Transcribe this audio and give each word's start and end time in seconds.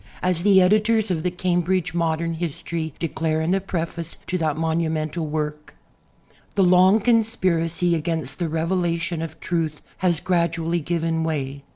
As 0.23 0.41
the 0.41 0.59
editors 0.63 1.11
of 1.11 1.21
the 1.21 1.29
"Cambridge 1.29 1.93
Modern 1.93 2.33
History" 2.33 2.95
declare 2.97 3.39
in 3.39 3.51
the 3.51 3.61
preface 3.61 4.17
to 4.25 4.35
that 4.39 4.57
monumental 4.57 5.27
work: 5.27 5.75
The 6.55 6.63
long 6.63 6.99
conspiracy 7.01 7.93
against 7.93 8.39
the 8.39 8.49
revelation 8.49 9.21
of 9.21 9.39
truth 9.39 9.79
has 9.97 10.19
gradually 10.19 10.79
given 10.79 11.23
way. 11.23 11.65